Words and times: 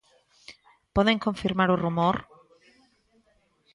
Poden 0.95 1.17
confirmar 1.25 1.69
o 1.71 1.79
rumor? 1.83 2.15